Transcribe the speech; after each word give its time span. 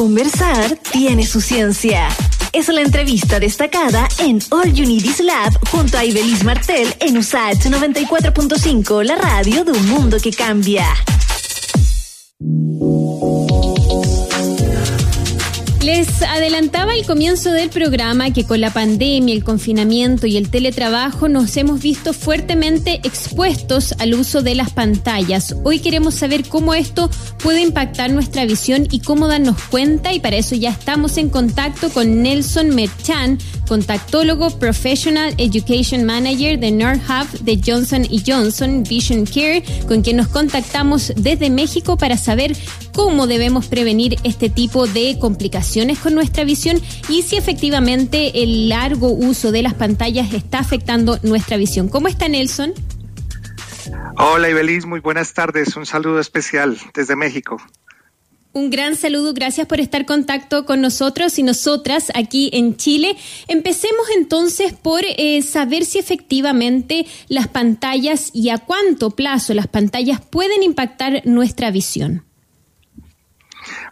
Conversar 0.00 0.78
tiene 0.92 1.26
su 1.26 1.42
ciencia. 1.42 2.08
Es 2.54 2.68
la 2.68 2.80
entrevista 2.80 3.38
destacada 3.38 4.08
en 4.16 4.38
All 4.48 4.68
Is 4.68 5.20
Lab 5.20 5.52
junto 5.68 5.98
a 5.98 6.04
Ibelis 6.06 6.42
Martel 6.42 6.88
en 7.00 7.18
USAT 7.18 7.66
94.5, 7.66 9.04
la 9.04 9.16
radio 9.16 9.62
de 9.62 9.72
un 9.72 9.86
mundo 9.90 10.16
que 10.18 10.30
cambia. 10.30 10.86
Les 15.92 16.22
adelantaba 16.22 16.92
al 16.92 17.04
comienzo 17.04 17.50
del 17.50 17.68
programa 17.68 18.32
que 18.32 18.44
con 18.44 18.60
la 18.60 18.72
pandemia, 18.72 19.34
el 19.34 19.42
confinamiento 19.42 20.28
y 20.28 20.36
el 20.36 20.48
teletrabajo 20.48 21.28
nos 21.28 21.56
hemos 21.56 21.82
visto 21.82 22.12
fuertemente 22.12 23.00
expuestos 23.02 23.96
al 23.98 24.14
uso 24.14 24.40
de 24.40 24.54
las 24.54 24.70
pantallas. 24.70 25.56
Hoy 25.64 25.80
queremos 25.80 26.14
saber 26.14 26.48
cómo 26.48 26.74
esto 26.74 27.10
puede 27.42 27.62
impactar 27.62 28.12
nuestra 28.12 28.46
visión 28.46 28.86
y 28.88 29.00
cómo 29.00 29.26
darnos 29.26 29.60
cuenta 29.64 30.12
y 30.12 30.20
para 30.20 30.36
eso 30.36 30.54
ya 30.54 30.70
estamos 30.70 31.16
en 31.16 31.28
contacto 31.28 31.88
con 31.90 32.22
Nelson 32.22 32.72
Merchan, 32.72 33.38
contactólogo 33.66 34.60
Professional 34.60 35.34
Education 35.38 36.04
Manager 36.04 36.60
de 36.60 36.70
Hub 36.70 37.40
de 37.40 37.60
Johnson 37.66 38.06
Johnson 38.24 38.84
Vision 38.84 39.26
Care, 39.26 39.64
con 39.88 40.02
quien 40.02 40.18
nos 40.18 40.28
contactamos 40.28 41.12
desde 41.16 41.50
México 41.50 41.96
para 41.96 42.16
saber 42.16 42.56
cómo 43.02 43.26
debemos 43.26 43.66
prevenir 43.66 44.16
este 44.24 44.50
tipo 44.50 44.86
de 44.86 45.16
complicaciones 45.18 45.98
con 45.98 46.14
nuestra 46.14 46.44
visión 46.44 46.78
y 47.08 47.22
si 47.22 47.36
efectivamente 47.36 48.42
el 48.42 48.68
largo 48.68 49.08
uso 49.08 49.52
de 49.52 49.62
las 49.62 49.72
pantallas 49.72 50.34
está 50.34 50.58
afectando 50.58 51.18
nuestra 51.22 51.56
visión. 51.56 51.88
¿Cómo 51.88 52.08
está 52.08 52.28
Nelson? 52.28 52.74
Hola 54.18 54.50
Ibeliz, 54.50 54.84
muy 54.84 55.00
buenas 55.00 55.32
tardes. 55.32 55.74
Un 55.76 55.86
saludo 55.86 56.20
especial 56.20 56.76
desde 56.92 57.16
México. 57.16 57.56
Un 58.52 58.68
gran 58.68 58.96
saludo, 58.96 59.32
gracias 59.32 59.66
por 59.66 59.80
estar 59.80 60.02
en 60.02 60.06
contacto 60.06 60.66
con 60.66 60.82
nosotros 60.82 61.38
y 61.38 61.42
nosotras 61.42 62.12
aquí 62.14 62.50
en 62.52 62.76
Chile. 62.76 63.16
Empecemos 63.48 64.08
entonces 64.14 64.74
por 64.74 65.00
eh, 65.06 65.40
saber 65.40 65.86
si 65.86 65.98
efectivamente 65.98 67.06
las 67.28 67.48
pantallas 67.48 68.30
y 68.34 68.50
a 68.50 68.58
cuánto 68.58 69.12
plazo 69.12 69.54
las 69.54 69.68
pantallas 69.68 70.20
pueden 70.20 70.62
impactar 70.62 71.22
nuestra 71.24 71.70
visión. 71.70 72.24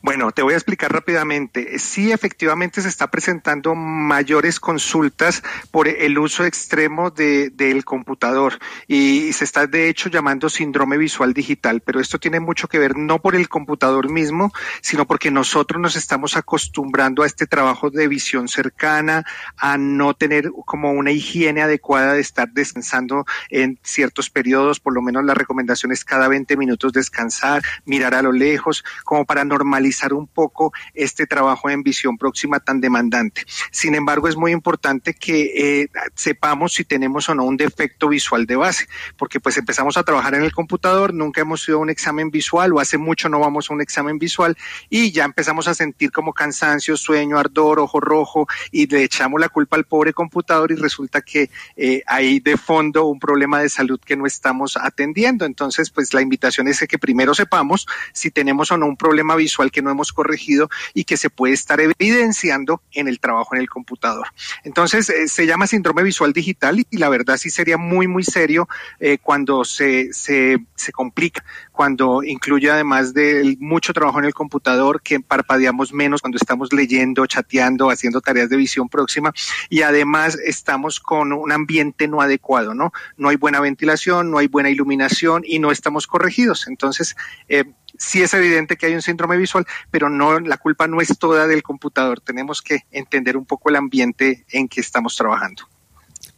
Bueno, 0.01 0.31
te 0.31 0.43
voy 0.43 0.55
a 0.55 0.57
explicar 0.57 0.93
rápidamente. 0.93 1.79
Sí, 1.79 2.13
efectivamente 2.13 2.81
se 2.81 2.89
está 2.89 3.11
presentando 3.11 3.75
mayores 3.75 4.61
consultas 4.61 5.43
por 5.73 5.89
el 5.89 6.19
uso 6.19 6.45
extremo 6.45 7.11
de, 7.11 7.51
del 7.51 7.85
computador 7.85 8.59
y 8.87 9.33
se 9.33 9.45
está 9.45 9.67
de 9.67 9.89
hecho 9.89 10.09
llamando 10.09 10.49
síndrome 10.49 10.99
visual 10.99 11.35
digital, 11.35 11.81
pero 11.81 12.01
esto 12.01 12.19
tiene 12.19 12.39
mucho 12.39 12.69
que 12.69 12.79
ver 12.79 12.97
no 12.97 13.19
por 13.21 13.35
el 13.35 13.49
computador 13.49 14.09
mismo, 14.09 14.53
sino 14.83 15.07
porque 15.07 15.33
nosotros 15.33 15.81
nos 15.81 15.97
estamos 15.97 16.37
acostumbrando 16.37 17.25
a 17.25 17.27
este 17.27 17.47
trabajo 17.47 17.91
de 17.91 18.07
visión 18.07 18.47
cercana, 18.47 19.25
a 19.57 19.79
no 19.79 20.15
tener 20.15 20.53
como 20.65 20.93
una 20.93 21.11
higiene 21.11 21.63
adecuada 21.63 22.13
de 22.13 22.21
estar 22.21 22.49
descansando 22.53 23.27
en 23.51 23.79
ciertos 23.83 24.31
periodos, 24.31 24.79
por 24.79 24.95
lo 24.95 25.03
menos 25.03 25.25
la 25.25 25.35
recomendación 25.35 25.91
es 25.91 26.05
cada 26.05 26.29
20 26.29 26.57
minutos 26.57 26.93
descansar, 26.93 27.63
mirar 27.85 28.15
a 28.15 28.23
lo 28.23 28.31
lejos, 28.31 28.85
como 29.05 29.25
para 29.25 29.45
normalizar 29.45 29.88
un 30.13 30.27
poco 30.27 30.73
este 30.95 31.27
trabajo 31.27 31.71
en 31.71 31.83
visión 31.83 32.17
próxima 32.17 32.61
tan 32.61 32.81
demandante. 32.81 33.45
Sin 33.71 33.95
embargo, 33.95 34.29
es 34.29 34.37
muy 34.37 34.53
importante 34.53 35.15
que 35.15 35.83
eh, 35.83 35.89
sepamos 36.15 36.75
si 36.75 36.85
tenemos 36.85 37.29
o 37.29 37.35
no 37.35 37.45
un 37.45 37.57
defecto 37.57 38.09
visual 38.09 38.47
de 38.47 38.57
base, 38.57 38.87
porque 39.17 39.41
pues 39.41 39.57
empezamos 39.57 39.97
a 39.97 40.03
trabajar 40.03 40.35
en 40.35 40.43
el 40.43 40.53
computador, 40.53 41.15
nunca 41.15 41.41
hemos 41.41 41.69
ido 41.69 41.79
a 41.79 41.81
un 41.81 41.91
examen 41.91 42.31
visual 42.31 42.73
o 42.73 42.81
hace 42.81 42.99
mucho 42.99 43.29
no 43.29 43.41
vamos 43.41 43.71
a 43.71 43.75
un 43.75 43.81
examen 43.81 44.19
visual 44.19 44.57
y 44.89 45.13
ya 45.13 45.25
empezamos 45.25 45.69
a 45.69 45.75
sentir 45.75 46.13
como 46.13 46.33
cansancio, 46.33 46.97
sueño, 46.97 47.39
ardor, 47.39 47.81
ojo 47.81 48.01
rojo 48.01 48.47
y 48.71 48.87
le 48.87 49.05
echamos 49.05 49.41
la 49.41 49.49
culpa 49.49 49.77
al 49.77 49.85
pobre 49.85 50.13
computador 50.13 50.73
y 50.73 50.77
resulta 50.77 51.21
que 51.21 51.51
eh, 51.77 52.03
hay 52.07 52.41
de 52.41 52.57
fondo 52.57 53.07
un 53.07 53.19
problema 53.19 53.61
de 53.61 53.69
salud 53.69 54.01
que 54.05 54.17
no 54.17 54.27
estamos 54.27 54.77
atendiendo. 54.77 55.45
Entonces, 55.45 55.91
pues 55.91 56.15
la 56.15 56.23
invitación 56.23 56.69
es 56.69 56.85
que 56.89 56.99
primero 56.99 57.35
sepamos 57.35 57.87
si 58.13 58.31
tenemos 58.31 58.71
o 58.71 58.79
no 58.79 58.87
un 58.87 58.97
problema 58.97 59.37
visual 59.37 59.71
que 59.71 59.78
que 59.79 59.83
no 59.83 59.91
hemos 59.91 60.13
corregido 60.13 60.69
y 60.93 61.05
que 61.05 61.17
se 61.17 61.31
puede 61.31 61.55
estar 61.55 61.81
evidenciando 61.81 62.83
en 62.93 63.07
el 63.07 63.21
trabajo 63.21 63.55
en 63.55 63.61
el 63.61 63.69
computador. 63.69 64.27
Entonces, 64.65 65.09
eh, 65.09 65.29
se 65.29 65.47
llama 65.47 65.69
síndrome 65.69 66.03
visual 66.03 66.33
digital 66.33 66.85
y, 66.91 66.99
la 66.99 67.09
verdad 67.09 67.37
sí 67.37 67.49
sería 67.49 67.77
muy, 67.77 68.09
muy 68.09 68.25
serio 68.25 68.69
eh, 68.99 69.19
cuando 69.23 69.65
se, 69.65 70.13
se, 70.13 70.59
se 70.75 70.91
complica, 70.91 71.45
cuando 71.71 72.25
incluye 72.25 72.69
además 72.69 73.15
de 73.15 73.57
mucho 73.61 73.93
trabajo 73.93 74.19
en 74.19 74.25
el 74.25 74.35
computador, 74.35 75.01
que 75.01 75.21
parpadeamos 75.21 75.93
menos 75.93 76.23
cuando 76.23 76.39
estamos 76.39 76.73
leyendo, 76.73 77.25
chateando, 77.27 77.89
haciendo 77.89 78.21
tareas 78.21 78.49
de 78.49 78.57
visión 78.57 78.89
próxima 78.89 79.33
y 79.69 79.83
además 79.83 80.37
estamos 80.45 80.99
con 80.99 81.33
un 81.33 81.53
ambiente 81.53 82.09
no 82.09 82.21
adecuado, 82.21 82.75
¿no? 82.75 82.93
No 83.17 83.29
hay 83.29 83.37
buena 83.37 83.61
ventilación, 83.61 84.33
no 84.33 84.39
hay 84.39 84.49
buena 84.49 84.71
iluminación 84.71 85.43
y 85.47 85.61
no 85.61 85.71
estamos 85.71 86.09
corregidos. 86.09 86.67
Entonces, 86.67 87.15
eh, 87.49 87.65
sí 87.99 88.23
es 88.23 88.33
evidente 88.33 88.77
que 88.77 88.87
hay 88.87 88.95
un 88.95 89.03
síndrome 89.03 89.37
visual, 89.37 89.67
pero 89.91 90.09
no, 90.09 90.41
la 90.41 90.57
culpa 90.57 90.87
no 90.87 91.03
es 91.03 91.19
toda 91.19 91.47
del 91.47 91.63
computador. 91.63 92.21
Tenemos 92.21 92.63
que 92.63 92.85
entender 92.91 93.37
un 93.37 93.45
poco 93.45 93.69
el 93.69 93.77
ambiente 93.77 94.47
en 94.51 94.69
que 94.69 94.81
estamos 94.81 95.15
trabajando. 95.17 95.69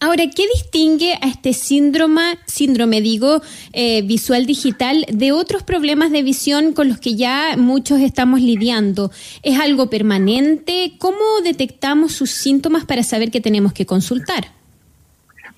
Ahora, 0.02 0.24
¿qué 0.34 0.46
distingue 0.54 1.12
a 1.20 1.28
este 1.28 1.52
síndrome, 1.52 2.38
síndrome 2.46 3.02
digo, 3.02 3.42
eh, 3.74 4.00
visual 4.00 4.46
digital 4.46 5.04
de 5.12 5.32
otros 5.32 5.62
problemas 5.62 6.10
de 6.10 6.22
visión 6.22 6.72
con 6.72 6.88
los 6.88 6.98
que 6.98 7.16
ya 7.16 7.54
muchos 7.58 8.00
estamos 8.00 8.40
lidiando? 8.40 9.12
¿Es 9.42 9.58
algo 9.58 9.90
permanente? 9.90 10.94
¿Cómo 10.98 11.18
detectamos 11.44 12.12
sus 12.12 12.30
síntomas 12.30 12.86
para 12.86 13.02
saber 13.02 13.30
que 13.30 13.42
tenemos 13.42 13.74
que 13.74 13.84
consultar? 13.84 14.59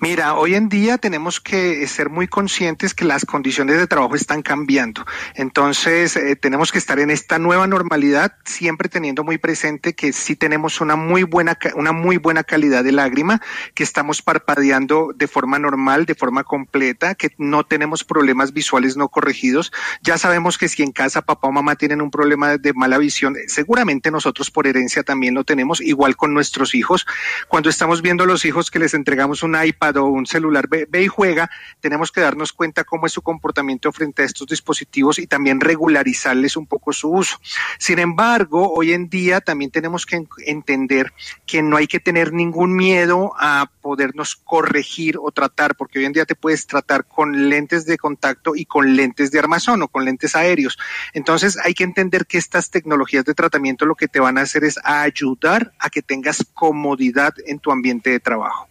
Mira, 0.03 0.35
hoy 0.35 0.57
en 0.57 0.69
día 0.69 0.99
tenemos 0.99 1.41
que 1.41 1.87
ser 1.87 2.11
muy 2.11 2.27
conscientes 2.27 2.93
que 2.93 3.05
las 3.05 3.25
condiciones 3.25 3.79
de 3.79 3.87
trabajo 3.87 4.17
están 4.17 4.43
cambiando. 4.43 5.07
Entonces, 5.37 6.17
eh, 6.17 6.35
tenemos 6.35 6.73
que 6.73 6.79
estar 6.79 6.99
en 6.99 7.09
esta 7.09 7.39
nueva 7.39 7.69
normalidad, 7.69 8.35
siempre 8.45 8.89
teniendo 8.89 9.23
muy 9.23 9.39
presente 9.39 9.95
que 9.95 10.13
sí 10.13 10.35
tenemos 10.35 10.81
una 10.81 10.97
muy 10.97 11.23
buena, 11.23 11.57
una 11.77 11.93
muy 11.93 12.17
buena 12.17 12.43
calidad 12.43 12.83
de 12.83 12.91
lágrima, 12.91 13.41
que 13.77 13.85
estamos 13.85 14.23
parpadeando 14.23 15.13
de 15.15 15.29
forma 15.29 15.61
normal, 15.61 16.05
de 16.05 16.17
forma 16.17 16.43
completa, 16.43 17.15
que 17.15 17.31
no 17.39 17.65
tenemos 17.65 18.03
problemas 18.03 18.53
visuales 18.53 18.97
no 18.97 19.09
corregidos. 19.09 19.71
Ya 20.03 20.19
sabemos 20.19 20.59
que 20.59 20.69
si 20.69 20.83
en 20.83 20.91
casa 20.91 21.23
papá 21.23 21.47
o 21.47 21.53
mamá 21.53 21.77
tienen 21.77 22.03
un 22.03 22.11
problema 22.11 22.59
de 22.59 22.73
mala 22.73 22.99
visión, 22.99 23.37
seguramente 23.47 24.11
nosotros 24.11 24.51
por 24.51 24.67
herencia 24.67 25.05
también 25.05 25.35
lo 25.35 25.45
tenemos, 25.45 25.81
igual 25.81 26.17
con 26.17 26.35
nuestros 26.35 26.75
hijos. 26.75 27.07
Cuando 27.47 27.71
estamos 27.71 28.03
viendo 28.03 28.25
a 28.25 28.27
los 28.27 28.45
hijos 28.45 28.69
que 28.69 28.81
les 28.81 28.95
entregamos 28.95 29.45
un 29.45 29.55
iPad, 29.55 29.92
un 30.01 30.27
celular 30.27 30.69
ve, 30.69 30.89
y 31.03 31.09
juega, 31.09 31.51
tenemos 31.81 32.13
que 32.13 32.21
darnos 32.21 32.53
cuenta 32.53 32.85
cómo 32.85 33.07
es 33.07 33.13
su 33.13 33.23
comportamiento 33.23 33.93
frente 33.93 34.23
a 34.23 34.25
estos 34.25 34.47
dispositivos 34.47 35.19
y 35.19 35.27
también 35.27 35.61
regularizarles 35.61 36.57
un 36.57 36.67
poco 36.67 36.93
su 36.93 37.11
uso. 37.11 37.39
Sin 37.79 37.99
embargo, 37.99 38.73
hoy 38.73 38.93
en 38.93 39.09
día 39.09 39.41
también 39.41 39.71
tenemos 39.71 40.07
que 40.07 40.25
entender 40.47 41.13
que 41.47 41.63
no 41.63 41.77
hay 41.77 41.87
que 41.87 42.01
tener 42.01 42.33
ningún 42.33 42.75
miedo 42.75 43.33
a 43.39 43.71
podernos 43.81 44.37
corregir 44.37 45.17
o 45.21 45.31
tratar, 45.31 45.77
porque 45.77 45.99
hoy 45.99 46.05
en 46.07 46.13
día 46.13 46.25
te 46.25 46.35
puedes 46.35 46.67
tratar 46.67 47.05
con 47.07 47.49
lentes 47.49 47.85
de 47.87 47.99
contacto 47.99 48.55
y 48.55 48.65
con 48.65 48.97
lentes 48.97 49.31
de 49.31 49.39
armazón 49.39 49.83
o 49.83 49.89
con 49.89 50.05
lentes 50.05 50.37
aéreos. 50.37 50.79
Entonces 51.13 51.59
hay 51.65 51.75
que 51.75 51.85
entender 51.85 52.27
que 52.27 52.39
estas 52.39 52.71
tecnologías 52.71 53.25
de 53.25 53.35
tratamiento 53.35 53.87
lo 53.87 53.95
que 53.95 54.09
te 54.09 54.21
van 54.21 54.39
a 54.39 54.43
hacer 54.43 54.65
es 54.65 54.79
ayudar 54.85 55.73
a 55.79 55.91
que 55.91 56.03
tengas 56.03 56.47
comodidad 56.55 57.35
en 57.47 57.59
tu 57.59 57.71
ambiente 57.71 58.11
de 58.11 58.21
trabajo. 58.21 58.69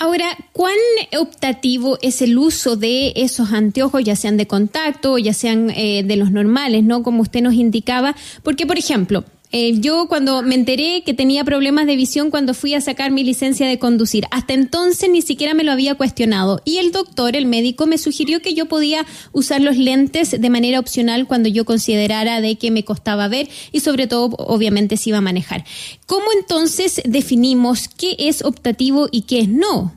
Ahora, 0.00 0.36
¿cuán 0.52 0.76
optativo 1.18 1.98
es 2.02 2.22
el 2.22 2.38
uso 2.38 2.76
de 2.76 3.12
esos 3.16 3.52
anteojos, 3.52 4.04
ya 4.04 4.14
sean 4.14 4.36
de 4.36 4.46
contacto 4.46 5.14
o 5.14 5.18
ya 5.18 5.34
sean 5.34 5.70
eh, 5.70 6.04
de 6.04 6.16
los 6.16 6.30
normales, 6.30 6.84
¿no? 6.84 7.02
Como 7.02 7.20
usted 7.20 7.42
nos 7.42 7.54
indicaba. 7.54 8.14
Porque, 8.44 8.64
por 8.64 8.78
ejemplo, 8.78 9.24
eh, 9.50 9.80
yo 9.80 10.08
cuando 10.08 10.42
me 10.42 10.54
enteré 10.54 11.02
que 11.04 11.14
tenía 11.14 11.42
problemas 11.42 11.86
de 11.86 11.96
visión 11.96 12.30
cuando 12.30 12.52
fui 12.52 12.74
a 12.74 12.80
sacar 12.80 13.10
mi 13.10 13.24
licencia 13.24 13.66
de 13.66 13.78
conducir, 13.78 14.26
hasta 14.30 14.52
entonces 14.52 15.08
ni 15.08 15.22
siquiera 15.22 15.54
me 15.54 15.64
lo 15.64 15.72
había 15.72 15.94
cuestionado. 15.94 16.60
Y 16.64 16.76
el 16.78 16.92
doctor, 16.92 17.34
el 17.34 17.46
médico, 17.46 17.86
me 17.86 17.96
sugirió 17.96 18.42
que 18.42 18.54
yo 18.54 18.66
podía 18.66 19.06
usar 19.32 19.62
los 19.62 19.76
lentes 19.76 20.38
de 20.38 20.50
manera 20.50 20.78
opcional 20.78 21.26
cuando 21.26 21.48
yo 21.48 21.64
considerara 21.64 22.40
de 22.40 22.56
que 22.56 22.70
me 22.70 22.84
costaba 22.84 23.28
ver 23.28 23.48
y 23.72 23.80
sobre 23.80 24.06
todo, 24.06 24.36
obviamente, 24.38 24.96
si 24.98 25.10
iba 25.10 25.18
a 25.18 25.22
manejar. 25.22 25.64
¿Cómo 26.06 26.26
entonces 26.38 27.00
definimos 27.04 27.88
qué 27.88 28.16
es 28.18 28.44
optativo 28.44 29.08
y 29.10 29.22
qué 29.22 29.40
es 29.40 29.48
no? 29.48 29.96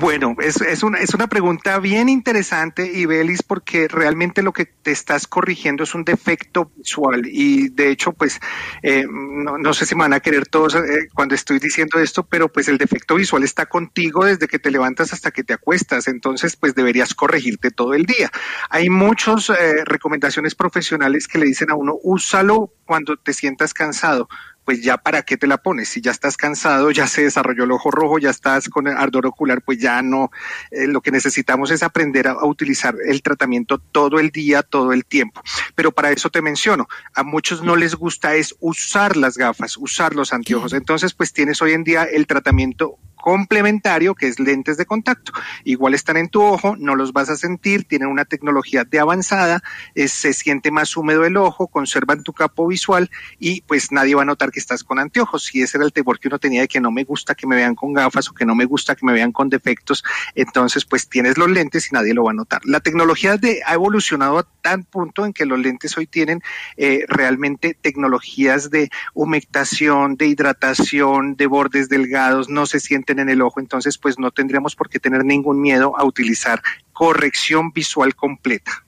Bueno, 0.00 0.34
es, 0.40 0.62
es, 0.62 0.82
una, 0.82 0.96
es 0.96 1.12
una 1.12 1.26
pregunta 1.26 1.78
bien 1.78 2.08
interesante, 2.08 2.90
Ibelis, 2.90 3.42
porque 3.42 3.86
realmente 3.86 4.42
lo 4.42 4.54
que 4.54 4.64
te 4.64 4.92
estás 4.92 5.26
corrigiendo 5.26 5.84
es 5.84 5.94
un 5.94 6.04
defecto 6.06 6.72
visual. 6.74 7.26
Y 7.26 7.68
de 7.68 7.90
hecho, 7.90 8.14
pues, 8.14 8.40
eh, 8.82 9.04
no, 9.06 9.58
no, 9.58 9.74
sé 9.74 9.84
si 9.84 9.94
me 9.94 10.04
van 10.04 10.14
a 10.14 10.20
querer 10.20 10.48
todos 10.48 10.74
eh, 10.74 11.08
cuando 11.12 11.34
estoy 11.34 11.58
diciendo 11.58 11.98
esto, 11.98 12.24
pero 12.24 12.50
pues 12.50 12.68
el 12.68 12.78
defecto 12.78 13.16
visual 13.16 13.42
está 13.42 13.66
contigo 13.66 14.24
desde 14.24 14.48
que 14.48 14.58
te 14.58 14.70
levantas 14.70 15.12
hasta 15.12 15.32
que 15.32 15.44
te 15.44 15.52
acuestas, 15.52 16.08
entonces 16.08 16.56
pues 16.56 16.74
deberías 16.74 17.14
corregirte 17.14 17.70
todo 17.70 17.92
el 17.92 18.06
día. 18.06 18.30
Hay 18.70 18.88
muchas 18.88 19.50
eh, 19.50 19.84
recomendaciones 19.84 20.54
profesionales 20.54 21.28
que 21.28 21.40
le 21.40 21.44
dicen 21.44 21.70
a 21.70 21.74
uno, 21.74 21.98
úsalo 22.02 22.72
cuando 22.86 23.18
te 23.18 23.34
sientas 23.34 23.74
cansado 23.74 24.30
pues 24.70 24.82
ya 24.82 24.98
para 24.98 25.22
qué 25.22 25.36
te 25.36 25.48
la 25.48 25.56
pones. 25.56 25.88
Si 25.88 26.00
ya 26.00 26.12
estás 26.12 26.36
cansado, 26.36 26.92
ya 26.92 27.08
se 27.08 27.24
desarrolló 27.24 27.64
el 27.64 27.72
ojo 27.72 27.90
rojo, 27.90 28.20
ya 28.20 28.30
estás 28.30 28.68
con 28.68 28.86
el 28.86 28.96
ardor 28.96 29.26
ocular, 29.26 29.62
pues 29.62 29.78
ya 29.78 30.00
no. 30.00 30.30
Eh, 30.70 30.86
lo 30.86 31.00
que 31.00 31.10
necesitamos 31.10 31.72
es 31.72 31.82
aprender 31.82 32.28
a, 32.28 32.44
utilizar 32.44 32.94
el 33.04 33.20
tratamiento 33.20 33.78
todo 33.78 34.20
el 34.20 34.30
día, 34.30 34.62
todo 34.62 34.92
el 34.92 35.04
tiempo. 35.04 35.42
Pero 35.74 35.90
para 35.90 36.12
eso 36.12 36.30
te 36.30 36.40
menciono, 36.40 36.86
a 37.16 37.24
muchos 37.24 37.64
no 37.64 37.74
les 37.74 37.96
gusta 37.96 38.36
es 38.36 38.54
usar 38.60 39.16
las 39.16 39.36
gafas, 39.36 39.76
usar 39.76 40.14
los 40.14 40.32
anteojos. 40.32 40.72
Entonces, 40.72 41.14
pues 41.14 41.32
tienes 41.32 41.60
hoy 41.62 41.72
en 41.72 41.82
día 41.82 42.04
el 42.04 42.28
tratamiento 42.28 42.96
complementario 43.20 44.14
que 44.14 44.26
es 44.26 44.40
lentes 44.40 44.76
de 44.76 44.86
contacto. 44.86 45.32
Igual 45.64 45.94
están 45.94 46.16
en 46.16 46.28
tu 46.28 46.42
ojo, 46.42 46.76
no 46.76 46.96
los 46.96 47.12
vas 47.12 47.30
a 47.30 47.36
sentir, 47.36 47.84
tienen 47.84 48.08
una 48.08 48.24
tecnología 48.24 48.84
de 48.84 48.98
avanzada, 48.98 49.62
se 49.94 50.32
siente 50.32 50.70
más 50.70 50.96
húmedo 50.96 51.24
el 51.24 51.36
ojo, 51.36 51.68
conservan 51.68 52.22
tu 52.22 52.32
capo 52.32 52.66
visual 52.66 53.10
y 53.38 53.62
pues 53.62 53.92
nadie 53.92 54.14
va 54.14 54.22
a 54.22 54.26
notar 54.26 54.50
que 54.50 54.59
estás 54.60 54.84
con 54.84 54.98
anteojos. 54.98 55.54
Y 55.54 55.62
ese 55.62 55.78
era 55.78 55.84
el 55.84 55.92
temor 55.92 56.18
que 56.18 56.28
uno 56.28 56.38
tenía 56.38 56.62
de 56.62 56.68
que 56.68 56.80
no 56.80 56.90
me 56.90 57.04
gusta 57.04 57.34
que 57.34 57.46
me 57.46 57.56
vean 57.56 57.74
con 57.74 57.92
gafas 57.92 58.28
o 58.28 58.34
que 58.34 58.46
no 58.46 58.54
me 58.54 58.64
gusta 58.64 58.94
que 58.94 59.04
me 59.04 59.12
vean 59.12 59.32
con 59.32 59.48
defectos. 59.48 60.04
Entonces 60.34 60.84
pues 60.84 61.08
tienes 61.08 61.38
los 61.38 61.50
lentes 61.50 61.90
y 61.90 61.94
nadie 61.94 62.14
lo 62.14 62.24
va 62.24 62.30
a 62.30 62.34
notar. 62.34 62.60
La 62.64 62.80
tecnología 62.80 63.36
de, 63.36 63.60
ha 63.66 63.74
evolucionado 63.74 64.38
a 64.38 64.46
tal 64.62 64.84
punto 64.84 65.26
en 65.26 65.32
que 65.32 65.46
los 65.46 65.58
lentes 65.58 65.96
hoy 65.96 66.06
tienen 66.06 66.42
eh, 66.76 67.04
realmente 67.08 67.76
tecnologías 67.80 68.70
de 68.70 68.90
humectación, 69.14 70.16
de 70.16 70.26
hidratación, 70.26 71.36
de 71.36 71.46
bordes 71.46 71.88
delgados, 71.88 72.48
no 72.48 72.66
se 72.66 72.80
siente 72.80 73.12
en 73.12 73.28
el 73.28 73.42
ojo, 73.42 73.60
entonces 73.60 73.98
pues 73.98 74.18
no 74.18 74.30
tendríamos 74.30 74.76
por 74.76 74.88
qué 74.88 74.98
tener 74.98 75.24
ningún 75.24 75.60
miedo 75.60 75.96
a 75.96 76.04
utilizar 76.04 76.62
corrección 76.92 77.72
visual 77.72 78.14
completa. 78.14 78.84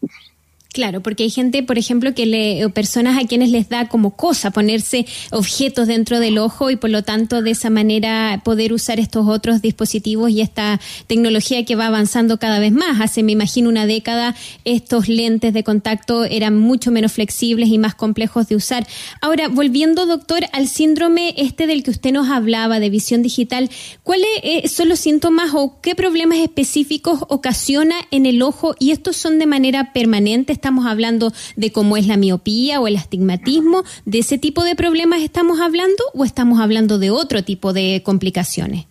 Claro, 0.72 1.02
porque 1.02 1.24
hay 1.24 1.30
gente, 1.30 1.62
por 1.62 1.76
ejemplo, 1.76 2.14
que 2.14 2.24
le, 2.24 2.64
o 2.64 2.70
personas 2.70 3.22
a 3.22 3.26
quienes 3.26 3.50
les 3.50 3.68
da 3.68 3.88
como 3.88 4.16
cosa 4.16 4.50
ponerse 4.50 5.04
objetos 5.30 5.86
dentro 5.86 6.18
del 6.18 6.38
ojo 6.38 6.70
y 6.70 6.76
por 6.76 6.88
lo 6.88 7.02
tanto 7.02 7.42
de 7.42 7.50
esa 7.50 7.68
manera 7.68 8.40
poder 8.42 8.72
usar 8.72 8.98
estos 8.98 9.28
otros 9.28 9.60
dispositivos 9.60 10.30
y 10.30 10.40
esta 10.40 10.80
tecnología 11.06 11.66
que 11.66 11.76
va 11.76 11.88
avanzando 11.88 12.38
cada 12.38 12.58
vez 12.58 12.72
más. 12.72 13.02
Hace, 13.02 13.22
me 13.22 13.32
imagino, 13.32 13.68
una 13.68 13.84
década 13.84 14.34
estos 14.64 15.08
lentes 15.08 15.52
de 15.52 15.62
contacto 15.62 16.24
eran 16.24 16.58
mucho 16.58 16.90
menos 16.90 17.12
flexibles 17.12 17.68
y 17.68 17.76
más 17.76 17.94
complejos 17.94 18.48
de 18.48 18.56
usar. 18.56 18.86
Ahora, 19.20 19.48
volviendo, 19.48 20.06
doctor, 20.06 20.44
al 20.52 20.68
síndrome 20.68 21.34
este 21.36 21.66
del 21.66 21.82
que 21.82 21.90
usted 21.90 22.12
nos 22.12 22.30
hablaba 22.30 22.80
de 22.80 22.88
visión 22.88 23.22
digital, 23.22 23.68
¿cuáles 24.02 24.28
eh, 24.42 24.68
son 24.68 24.88
los 24.88 25.00
síntomas 25.00 25.50
o 25.52 25.80
qué 25.82 25.94
problemas 25.94 26.38
específicos 26.38 27.20
ocasiona 27.28 27.96
en 28.10 28.24
el 28.24 28.40
ojo 28.40 28.74
y 28.78 28.92
estos 28.92 29.16
son 29.16 29.38
de 29.38 29.46
manera 29.46 29.92
permanente? 29.92 30.61
Estamos 30.62 30.86
hablando 30.86 31.32
de 31.56 31.72
cómo 31.72 31.96
es 31.96 32.06
la 32.06 32.16
miopía 32.16 32.80
o 32.80 32.86
el 32.86 32.94
astigmatismo, 32.94 33.82
de 34.04 34.20
ese 34.20 34.38
tipo 34.38 34.62
de 34.62 34.76
problemas 34.76 35.20
estamos 35.20 35.58
hablando 35.58 36.04
o 36.14 36.24
estamos 36.24 36.60
hablando 36.60 37.00
de 37.00 37.10
otro 37.10 37.42
tipo 37.42 37.72
de 37.72 38.00
complicaciones? 38.04 38.86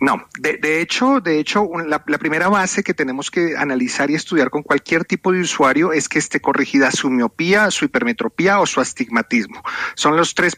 No, 0.00 0.28
de, 0.38 0.80
hecho, 0.80 1.20
de 1.20 1.40
hecho, 1.40 1.68
la, 1.84 1.98
primera 2.04 2.48
base 2.48 2.84
que 2.84 2.94
tenemos 2.94 3.32
que 3.32 3.56
analizar 3.56 4.10
y 4.10 4.14
estudiar 4.14 4.48
con 4.48 4.62
cualquier 4.62 5.04
tipo 5.04 5.32
de 5.32 5.40
usuario 5.40 5.92
es 5.92 6.08
que 6.08 6.20
esté 6.20 6.40
corregida 6.40 6.92
su 6.92 7.10
miopía, 7.10 7.70
su 7.72 7.84
hipermetropía 7.84 8.60
o 8.60 8.66
su 8.66 8.80
astigmatismo. 8.80 9.60
Son 9.96 10.16
los 10.16 10.34
tres, 10.34 10.56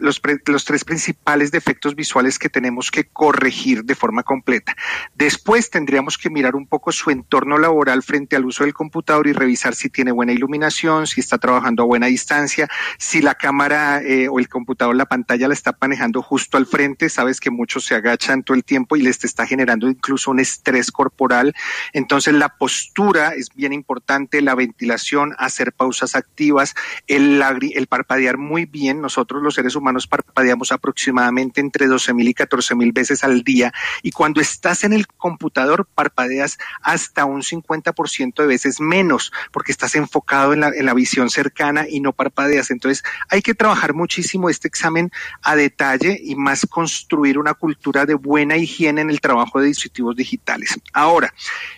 los 0.00 0.64
tres 0.64 0.84
principales 0.84 1.50
defectos 1.50 1.94
visuales 1.94 2.38
que 2.38 2.50
tenemos 2.50 2.90
que 2.90 3.04
corregir 3.04 3.84
de 3.84 3.94
forma 3.94 4.22
completa. 4.22 4.76
Después 5.14 5.70
tendríamos 5.70 6.18
que 6.18 6.28
mirar 6.28 6.54
un 6.54 6.66
poco 6.66 6.92
su 6.92 7.10
entorno 7.10 7.56
laboral 7.56 8.02
frente 8.02 8.36
al 8.36 8.44
uso 8.44 8.64
del 8.64 8.74
computador 8.74 9.26
y 9.26 9.32
revisar 9.32 9.74
si 9.74 9.88
tiene 9.88 10.12
buena 10.12 10.32
iluminación, 10.32 11.06
si 11.06 11.20
está 11.20 11.38
trabajando 11.38 11.82
a 11.82 11.86
buena 11.86 12.08
distancia, 12.08 12.68
si 12.98 13.22
la 13.22 13.36
cámara 13.36 14.02
eh, 14.02 14.28
o 14.28 14.38
el 14.38 14.50
computador, 14.50 14.94
la 14.96 15.06
pantalla 15.06 15.48
la 15.48 15.54
está 15.54 15.74
manejando 15.80 16.20
justo 16.20 16.58
al 16.58 16.66
frente. 16.66 17.08
Sabes 17.08 17.40
que 17.40 17.50
muchos 17.50 17.86
se 17.86 17.94
agachan 17.94 18.42
todo 18.42 18.54
el 18.54 18.65
tiempo 18.66 18.96
y 18.96 19.02
les 19.02 19.24
está 19.24 19.46
generando 19.46 19.88
incluso 19.88 20.30
un 20.30 20.40
estrés 20.40 20.92
corporal. 20.92 21.54
Entonces 21.92 22.34
la 22.34 22.50
postura 22.50 23.34
es 23.34 23.48
bien 23.54 23.72
importante, 23.72 24.42
la 24.42 24.54
ventilación, 24.54 25.34
hacer 25.38 25.72
pausas 25.72 26.14
activas, 26.14 26.74
el, 27.06 27.40
parpadear 27.88 28.36
muy 28.36 28.66
bien. 28.66 29.00
Nosotros 29.00 29.42
los 29.42 29.54
seres 29.54 29.76
humanos 29.76 30.06
parpadeamos 30.06 30.72
aproximadamente 30.72 31.60
entre 31.60 31.86
12 31.86 32.12
mil 32.12 32.28
y 32.28 32.34
14 32.34 32.74
mil 32.74 32.92
veces 32.92 33.24
al 33.24 33.42
día 33.42 33.72
y 34.02 34.10
cuando 34.10 34.40
estás 34.40 34.84
en 34.84 34.92
el 34.92 35.06
computador 35.06 35.86
parpadeas 35.94 36.58
hasta 36.82 37.24
un 37.24 37.42
50% 37.42 38.34
de 38.34 38.46
veces 38.46 38.80
menos 38.80 39.32
porque 39.52 39.72
estás 39.72 39.94
enfocado 39.94 40.52
en 40.52 40.60
la 40.60 40.94
visión 40.94 41.30
cercana 41.30 41.86
y 41.88 42.00
no 42.00 42.12
parpadeas. 42.12 42.70
Entonces 42.70 43.04
hay 43.28 43.42
que 43.42 43.54
trabajar 43.54 43.94
muchísimo 43.94 44.50
este 44.50 44.68
examen 44.68 45.10
a 45.42 45.56
detalle 45.56 46.18
y 46.22 46.34
más 46.34 46.66
construir 46.68 47.38
una 47.38 47.54
cultura 47.54 48.06
de 48.06 48.14
buena 48.14 48.55
higiene 48.58 49.00
en 49.00 49.10
el 49.10 49.20
trabajo 49.20 49.60
de 49.60 49.68
dispositivos 49.68 50.16
digitales. 50.16 50.78
Ahora, 50.92 51.32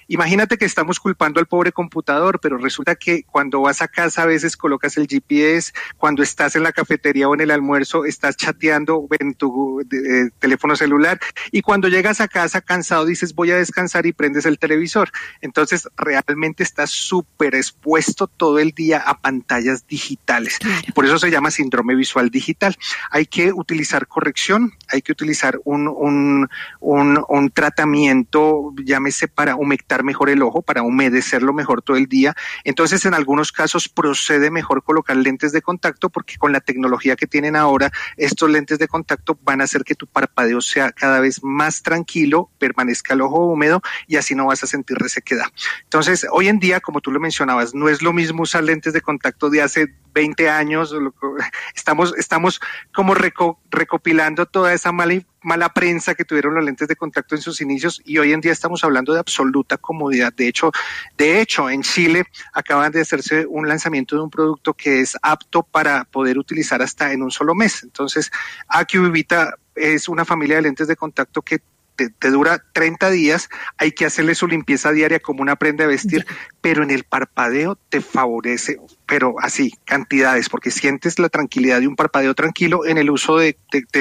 imagínate 0.07 0.59
que 0.59 0.65
estamos 0.65 1.01
culpando 1.01 1.41
al 1.41 1.47
pobre 1.47 1.73
computador, 1.73 2.41
pero 2.41 2.59
resulta 2.59 2.95
que 2.95 3.25
cuando 3.25 3.61
vas 3.61 3.83
a 3.83 3.89
casa 3.89 4.23
a 4.23 4.27
veces 4.27 4.57
colocas 4.57 4.97
el 4.97 5.07
GPS, 5.07 5.73
cuando 5.97 6.23
estás 6.23 6.57
en 6.57 6.63
la 6.63 6.73
cafetería 6.73 7.29
o 7.29 7.35
en 7.35 7.41
el 7.41 7.51
almuerzo 7.51 8.05
estás 8.05 8.37
chateando 8.37 9.07
en 9.19 9.35
tu 9.35 9.81
eh, 9.81 10.31
teléfono 10.39 10.77
celular 10.77 11.21
y 11.51 11.63
cuando 11.63 11.89
llegas 11.89 12.21
a 12.21 12.29
casa 12.29 12.61
cansado 12.61 13.05
dices 13.07 13.35
voy 13.35 13.51
a 13.51 13.57
descansar 13.57 14.07
y 14.07 14.13
prendes 14.13 14.47
el 14.47 14.59
televisor. 14.59 15.11
Entonces 15.41 15.89
realmente 15.97 16.63
estás 16.63 16.91
súper 16.91 17.55
expuesto 17.55 18.27
todo 18.27 18.59
el 18.59 18.73
día 18.73 18.99
a 18.99 19.21
pantallas 19.21 19.87
digitales. 19.87 20.59
Por 20.95 21.05
eso 21.05 21.19
se 21.19 21.31
llama 21.31 21.51
síndrome 21.51 21.95
visual 21.95 22.31
digital. 22.31 22.77
Hay 23.11 23.27
que 23.27 23.53
utilizar 23.53 24.07
corrección, 24.07 24.73
hay 24.89 25.03
que 25.03 25.13
utilizar 25.13 25.59
un, 25.65 25.89
un, 25.89 26.49
un, 26.81 27.25
un, 27.29 27.51
tratamiento, 27.51 28.73
llámese 28.85 29.29
para 29.29 29.57
humectar 29.57 30.05
mejor 30.05 30.31
el 30.31 30.43
ojo, 30.43 30.63
para 30.63 30.83
humedecerlo 30.83 31.53
mejor 31.53 31.83
todo 31.83 31.97
el 31.97 32.07
día. 32.07 32.35
Entonces, 32.65 33.05
en 33.05 33.15
algunos 33.15 33.53
casos 33.53 33.89
procede 33.89 34.51
mejor 34.51 34.83
colocar 34.83 35.17
lentes 35.17 35.53
de 35.53 35.63
contacto 35.63 36.09
porque 36.11 36.37
con 36.37 36.53
la 36.53 36.61
tecnología 36.61 37.17
que 37.17 37.27
tienen 37.27 37.57
ahora, 37.57 37.91
estos 38.17 38.51
lentes 38.51 38.79
de 38.79 38.89
contacto 38.89 39.39
van 39.43 39.61
a 39.61 39.65
hacer 39.65 39.85
que 39.85 39.95
tu 39.95 40.07
parpadeo 40.07 40.61
sea 40.61 40.93
cada 40.93 41.21
vez 41.21 41.43
más 41.43 41.83
tranquilo, 41.83 42.51
permanezca 42.59 43.15
el 43.15 43.23
ojo 43.23 43.47
húmedo 43.47 43.83
y 44.07 44.17
así 44.17 44.35
no 44.35 44.47
vas 44.47 44.63
a 44.63 44.67
sentir 44.67 44.99
resequedad. 44.99 45.47
Entonces, 45.85 46.27
hoy 46.31 46.49
en 46.49 46.59
día, 46.59 46.81
como 46.81 47.01
tú 47.01 47.11
lo 47.11 47.21
mencionabas, 47.21 47.75
no 47.75 47.89
es 47.89 48.03
lo 48.03 48.13
mismo 48.13 48.43
usar 48.43 48.65
lentes 48.65 48.93
de 48.93 49.01
contacto 49.01 49.51
de 49.51 49.63
hace 49.63 49.95
20 50.15 50.49
años, 50.49 50.95
estamos, 51.75 52.15
estamos 52.17 52.61
como 52.93 53.15
recopilando 53.15 54.47
toda 54.47 54.73
esa 54.73 54.93
mala, 54.93 55.15
mala 55.43 55.69
prensa 55.73 56.15
que 56.15 56.25
tuvieron 56.25 56.55
los 56.55 56.65
lentes 56.65 56.89
de 56.89 56.97
contacto 56.97 57.35
en 57.35 57.41
sus 57.41 57.61
inicios 57.61 58.01
y 58.05 58.19
hoy 58.19 58.33
en 58.33 58.41
día 58.41 58.53
estamos 58.53 58.85
hablando 58.85 59.13
de 59.13 59.21
absoluta 59.21 59.77
comodidad. 59.77 60.33
De 60.33 60.49
hecho, 60.49 60.73
de 61.17 61.41
hecho, 61.41 61.71
en 61.71 61.83
Chile 61.83 62.25
acaban 62.53 62.93
de 62.93 63.01
hacerse 63.01 63.47
un 63.47 63.69
lanzamiento 63.69 64.17
de 64.17 64.23
un 64.23 64.31
producto 64.31 64.75
que 64.75 65.01
es 65.01 65.17
apto 65.23 65.63
para 65.63 66.05
poder 66.05 66.39
utilizar 66.39 66.83
hasta 66.83 67.13
en 67.13 67.23
un 67.23 67.31
solo 67.31 67.55
mes. 67.55 67.83
Entonces, 67.83 68.31
Acuvivita 68.69 69.55
es 69.75 70.09
una 70.09 70.25
familia 70.25 70.57
de 70.57 70.63
lentes 70.63 70.89
de 70.89 70.97
contacto 70.97 71.43
que 71.43 71.61
te, 72.07 72.31
dura 72.31 72.63
30 72.73 73.11
días, 73.11 73.49
hay 73.77 73.93
que 73.93 74.07
hacerle 74.07 74.35
su 74.35 74.47
limpieza 74.47 74.93
diaria 74.93 75.21
como 75.21 75.43
una 75.43 75.57
prenda 75.57 75.85
de 75.85 75.89
vestir, 75.89 76.27
pero 76.61 76.83
en 76.83 76.91
el 76.91 77.05
parpadeo 77.05 77.77
te 77.89 78.01
favorece, 78.01 78.79
pero 79.07 79.35
así, 79.41 79.73
cantidades, 79.85 80.49
porque 80.49 80.71
sientes 80.71 81.19
la 81.19 81.29
tranquilidad 81.29 81.81
de 81.81 81.89
un 81.89 81.97
parpadeo 81.97 82.35
tranquilo 82.35 82.87
en 82.87 82.99
el 82.99 83.11
uso 83.11 83.39
de 83.39 83.57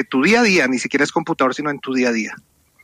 tu 0.08 0.22
día 0.22 0.40
a 0.40 0.44
día, 0.44 0.68
ni 0.68 0.78
siquiera 0.78 1.04
es 1.04 1.12
computador, 1.12 1.54
sino 1.54 1.70
en 1.70 1.80
tu 1.80 1.94
día 1.94 2.08
a 2.08 2.12
día. 2.12 2.34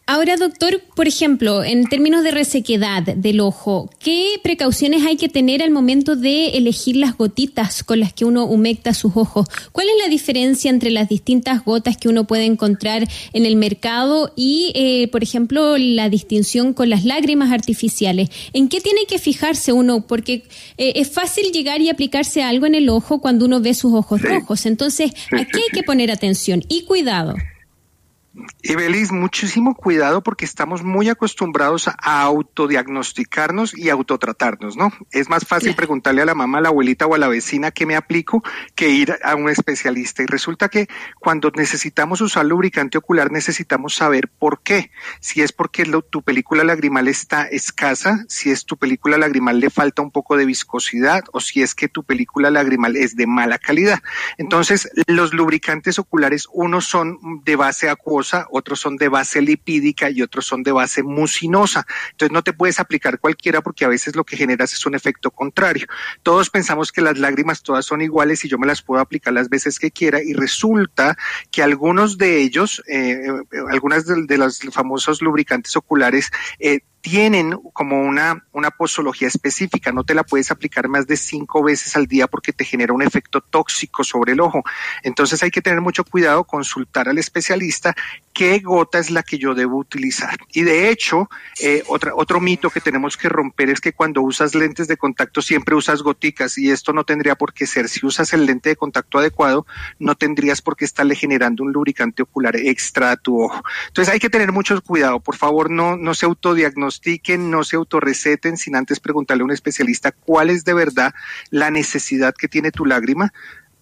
Ahora, 0.06 0.36
doctor, 0.36 0.82
por 0.94 1.08
ejemplo, 1.08 1.64
en 1.64 1.86
términos 1.86 2.22
de 2.24 2.30
resequedad 2.30 3.02
del 3.02 3.40
ojo, 3.40 3.88
¿qué 4.00 4.32
precauciones 4.42 5.02
hay 5.06 5.16
que 5.16 5.30
tener 5.30 5.62
al 5.62 5.70
momento 5.70 6.14
de 6.14 6.58
elegir 6.58 6.96
las 6.96 7.16
gotitas 7.16 7.82
con 7.82 8.00
las 8.00 8.12
que 8.12 8.26
uno 8.26 8.44
humecta 8.44 8.92
sus 8.92 9.16
ojos? 9.16 9.46
¿Cuál 9.72 9.86
es 9.88 9.94
la 10.04 10.10
diferencia 10.10 10.70
entre 10.70 10.90
las 10.90 11.08
distintas 11.08 11.64
gotas 11.64 11.96
que 11.96 12.10
uno 12.10 12.26
puede 12.26 12.44
encontrar 12.44 13.08
en 13.32 13.46
el 13.46 13.56
mercado 13.56 14.30
y, 14.36 14.72
eh, 14.74 15.08
por 15.08 15.22
ejemplo, 15.22 15.78
la 15.78 16.10
distinción 16.10 16.74
con 16.74 16.90
las 16.90 17.06
lágrimas 17.06 17.50
artificiales? 17.50 18.28
¿En 18.52 18.68
qué 18.68 18.82
tiene 18.82 19.06
que 19.06 19.18
fijarse 19.18 19.72
uno? 19.72 20.06
Porque 20.06 20.42
eh, 20.76 20.92
es 20.96 21.10
fácil 21.10 21.50
llegar 21.50 21.80
y 21.80 21.88
aplicarse 21.88 22.42
algo 22.42 22.66
en 22.66 22.74
el 22.74 22.90
ojo 22.90 23.22
cuando 23.22 23.46
uno 23.46 23.62
ve 23.62 23.72
sus 23.72 23.94
ojos 23.94 24.20
rojos. 24.20 24.66
Entonces, 24.66 25.12
aquí 25.32 25.60
hay 25.60 25.72
que 25.72 25.82
poner 25.82 26.10
atención 26.10 26.62
y 26.68 26.82
cuidado. 26.82 27.36
Y 28.62 28.74
Belis, 28.74 29.12
muchísimo 29.12 29.76
cuidado 29.76 30.22
porque 30.22 30.44
estamos 30.44 30.82
muy 30.82 31.08
acostumbrados 31.08 31.86
a 31.86 32.22
autodiagnosticarnos 32.22 33.78
y 33.78 33.90
autotratarnos, 33.90 34.76
¿no? 34.76 34.92
Es 35.12 35.28
más 35.28 35.46
fácil 35.46 35.76
preguntarle 35.76 36.22
a 36.22 36.24
la 36.24 36.34
mamá, 36.34 36.58
a 36.58 36.60
la 36.62 36.68
abuelita 36.70 37.06
o 37.06 37.14
a 37.14 37.18
la 37.18 37.28
vecina 37.28 37.70
qué 37.70 37.86
me 37.86 37.94
aplico 37.94 38.42
que 38.74 38.88
ir 38.88 39.16
a 39.22 39.36
un 39.36 39.48
especialista. 39.48 40.24
Y 40.24 40.26
resulta 40.26 40.68
que 40.68 40.88
cuando 41.20 41.52
necesitamos 41.54 42.20
usar 42.22 42.44
lubricante 42.44 42.98
ocular 42.98 43.30
necesitamos 43.30 43.94
saber 43.94 44.28
por 44.28 44.62
qué. 44.62 44.90
Si 45.20 45.40
es 45.40 45.52
porque 45.52 45.84
tu 46.10 46.22
película 46.22 46.64
lagrimal 46.64 47.06
está 47.06 47.44
escasa, 47.44 48.24
si 48.28 48.50
es 48.50 48.64
tu 48.64 48.76
película 48.76 49.16
lagrimal 49.16 49.60
le 49.60 49.70
falta 49.70 50.02
un 50.02 50.10
poco 50.10 50.36
de 50.36 50.46
viscosidad 50.46 51.22
o 51.32 51.38
si 51.38 51.62
es 51.62 51.76
que 51.76 51.88
tu 51.88 52.02
película 52.02 52.50
lagrimal 52.50 52.96
es 52.96 53.14
de 53.14 53.28
mala 53.28 53.58
calidad. 53.58 54.00
Entonces, 54.38 54.90
los 55.06 55.34
lubricantes 55.34 56.00
oculares, 56.00 56.48
unos 56.52 56.86
son 56.86 57.18
de 57.44 57.54
base 57.54 57.88
acuosa, 57.88 58.23
otros 58.50 58.80
son 58.80 58.96
de 58.96 59.08
base 59.08 59.40
lipídica 59.40 60.10
y 60.10 60.22
otros 60.22 60.46
son 60.46 60.62
de 60.62 60.72
base 60.72 61.02
mucinosa. 61.02 61.86
Entonces 62.12 62.32
no 62.32 62.42
te 62.42 62.52
puedes 62.52 62.80
aplicar 62.80 63.18
cualquiera 63.18 63.62
porque 63.62 63.84
a 63.84 63.88
veces 63.88 64.16
lo 64.16 64.24
que 64.24 64.36
generas 64.36 64.72
es 64.72 64.86
un 64.86 64.94
efecto 64.94 65.30
contrario. 65.30 65.86
Todos 66.22 66.50
pensamos 66.50 66.92
que 66.92 67.02
las 67.02 67.18
lágrimas 67.18 67.62
todas 67.62 67.84
son 67.84 68.00
iguales 68.00 68.44
y 68.44 68.48
yo 68.48 68.58
me 68.58 68.66
las 68.66 68.82
puedo 68.82 69.00
aplicar 69.00 69.32
las 69.32 69.48
veces 69.48 69.78
que 69.78 69.90
quiera 69.90 70.22
y 70.22 70.32
resulta 70.32 71.16
que 71.50 71.62
algunos 71.62 72.18
de 72.18 72.40
ellos, 72.40 72.82
eh, 72.86 73.20
eh 73.26 73.58
algunas 73.70 74.06
de, 74.06 74.38
los 74.38 74.60
famosos 74.72 75.22
lubricantes 75.22 75.76
oculares, 75.76 76.30
eh, 76.58 76.80
tienen 77.04 77.52
como 77.74 78.00
una, 78.00 78.46
una 78.52 78.70
posología 78.70 79.28
específica, 79.28 79.92
no 79.92 80.04
te 80.04 80.14
la 80.14 80.24
puedes 80.24 80.50
aplicar 80.50 80.88
más 80.88 81.06
de 81.06 81.18
cinco 81.18 81.62
veces 81.62 81.94
al 81.96 82.06
día 82.06 82.28
porque 82.28 82.54
te 82.54 82.64
genera 82.64 82.94
un 82.94 83.02
efecto 83.02 83.42
tóxico 83.42 84.02
sobre 84.02 84.32
el 84.32 84.40
ojo. 84.40 84.62
Entonces 85.02 85.42
hay 85.42 85.50
que 85.50 85.60
tener 85.60 85.82
mucho 85.82 86.02
cuidado, 86.04 86.44
consultar 86.44 87.10
al 87.10 87.18
especialista 87.18 87.94
qué 88.32 88.58
gota 88.60 88.98
es 88.98 89.10
la 89.10 89.22
que 89.22 89.36
yo 89.36 89.54
debo 89.54 89.76
utilizar. 89.76 90.38
Y 90.52 90.62
de 90.62 90.88
hecho, 90.88 91.28
eh, 91.60 91.84
otro 91.86 92.40
mito 92.40 92.70
que 92.70 92.80
tenemos 92.80 93.18
que 93.18 93.28
romper 93.28 93.68
es 93.68 93.82
que 93.82 93.92
cuando 93.92 94.22
usas 94.22 94.54
lentes 94.54 94.88
de 94.88 94.96
contacto 94.96 95.42
siempre 95.42 95.74
usas 95.74 96.02
goticas 96.02 96.56
y 96.56 96.70
esto 96.70 96.94
no 96.94 97.04
tendría 97.04 97.34
por 97.34 97.52
qué 97.52 97.66
ser. 97.66 97.90
Si 97.90 98.04
usas 98.04 98.32
el 98.32 98.46
lente 98.46 98.70
de 98.70 98.76
contacto 98.76 99.18
adecuado, 99.18 99.66
no 99.98 100.14
tendrías 100.14 100.62
por 100.62 100.74
qué 100.74 100.86
estarle 100.86 101.16
generando 101.16 101.62
un 101.62 101.72
lubricante 101.72 102.22
ocular 102.22 102.56
extra 102.56 103.12
a 103.12 103.16
tu 103.16 103.42
ojo. 103.42 103.62
Entonces 103.88 104.12
hay 104.12 104.20
que 104.20 104.30
tener 104.30 104.52
mucho 104.52 104.80
cuidado. 104.80 105.20
Por 105.20 105.36
favor, 105.36 105.70
no, 105.70 105.96
no 105.96 106.14
se 106.14 106.26
no 107.38 107.64
se 107.64 107.76
autorreceten 107.76 108.56
sin 108.56 108.76
antes 108.76 109.00
preguntarle 109.00 109.42
a 109.42 109.44
un 109.44 109.52
especialista 109.52 110.12
cuál 110.12 110.50
es 110.50 110.64
de 110.64 110.74
verdad 110.74 111.14
la 111.50 111.70
necesidad 111.70 112.34
que 112.34 112.48
tiene 112.48 112.70
tu 112.70 112.84
lágrima 112.84 113.32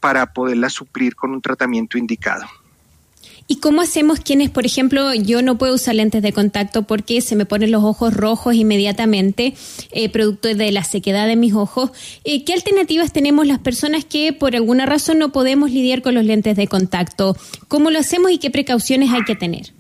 para 0.00 0.33
poderla 0.33 0.69
suplir 0.69 1.14
con 1.14 1.31
un 1.31 1.40
tratamiento 1.40 1.99
indicado. 1.99 2.47
¿Y 3.49 3.57
cómo 3.57 3.83
hacemos 3.83 4.21
quienes, 4.21 4.50
por 4.50 4.64
ejemplo, 4.64 5.12
yo 5.14 5.42
no 5.42 5.59
puedo 5.59 5.75
usar 5.75 5.95
lentes 5.95 6.23
de 6.23 6.33
contacto 6.33 6.85
porque 6.85 7.21
se 7.21 7.37
me 7.37 7.45
ponen 7.45 7.71
los 7.71 7.85
ojos 7.85 8.14
rojos 8.14 8.54
inmediatamente, 8.54 9.54
eh, 9.90 10.09
producto 10.09 10.49
de 10.49 10.73
la 10.73 10.85
sequedad 10.85 11.26
de 11.26 11.37
mis 11.37 11.52
ojos? 11.52 11.90
Eh, 12.25 12.45
¿Qué 12.45 12.52
alternativas 12.52 13.12
tenemos 13.12 13.47
las 13.47 13.59
personas 13.59 14.04
que 14.04 14.33
por 14.33 14.57
alguna 14.57 14.87
razón 14.87 15.19
no 15.19 15.33
podemos 15.33 15.71
lidiar 15.71 16.02
con 16.02 16.14
los 16.14 16.25
lentes 16.25 16.57
de 16.57 16.66
contacto? 16.66 17.37
¿Cómo 17.69 17.90
lo 17.90 17.99
hacemos 17.99 18.31
y 18.31 18.38
qué 18.38 18.50
precauciones 18.50 19.11
hay 19.11 19.25
que 19.25 19.37
tener? 19.37 19.73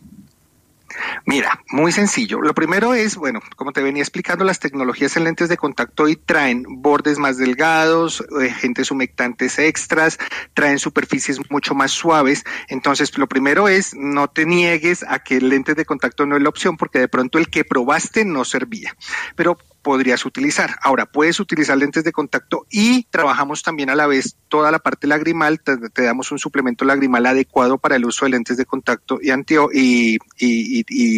Mira, 1.26 1.60
muy 1.70 1.92
sencillo. 1.92 2.40
Lo 2.40 2.54
primero 2.54 2.94
es, 2.94 3.16
bueno, 3.16 3.40
como 3.56 3.72
te 3.72 3.82
venía 3.82 4.02
explicando, 4.02 4.44
las 4.44 4.58
tecnologías 4.58 5.16
en 5.16 5.24
lentes 5.24 5.48
de 5.48 5.56
contacto 5.56 6.04
hoy 6.04 6.16
traen 6.16 6.64
bordes 6.68 7.18
más 7.18 7.38
delgados, 7.38 8.24
agentes 8.40 8.90
eh, 8.90 8.94
humectantes 8.94 9.58
extras, 9.58 10.18
traen 10.54 10.78
superficies 10.78 11.38
mucho 11.50 11.74
más 11.74 11.90
suaves. 11.92 12.44
Entonces, 12.68 13.16
lo 13.18 13.28
primero 13.28 13.68
es 13.68 13.94
no 13.94 14.28
te 14.28 14.46
niegues 14.46 15.04
a 15.08 15.20
que 15.20 15.40
lentes 15.40 15.76
de 15.76 15.84
contacto 15.84 16.26
no 16.26 16.36
es 16.36 16.42
la 16.42 16.48
opción 16.48 16.76
porque 16.76 16.98
de 16.98 17.08
pronto 17.08 17.38
el 17.38 17.48
que 17.48 17.64
probaste 17.64 18.24
no 18.24 18.44
servía. 18.44 18.96
Pero 19.36 19.58
podrías 19.82 20.24
utilizar. 20.24 20.76
Ahora, 20.82 21.06
puedes 21.06 21.40
utilizar 21.40 21.76
lentes 21.76 22.04
de 22.04 22.12
contacto 22.12 22.66
y 22.70 23.04
trabajamos 23.04 23.62
también 23.62 23.90
a 23.90 23.94
la 23.94 24.06
vez 24.06 24.36
toda 24.48 24.70
la 24.70 24.78
parte 24.78 25.06
lagrimal, 25.06 25.60
te, 25.60 26.02
damos 26.02 26.32
un 26.32 26.38
suplemento 26.38 26.84
lagrimal 26.84 27.26
adecuado 27.26 27.78
para 27.78 27.96
el 27.96 28.04
uso 28.04 28.24
de 28.24 28.30
lentes 28.30 28.56
de 28.56 28.64
contacto 28.64 29.18
y, 29.20 29.30
antio, 29.30 29.68
y, 29.72 30.18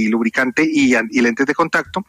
lubricante 0.08 0.64
y 0.64 1.20
lentes 1.20 1.46
de 1.46 1.54
contacto. 1.54 2.04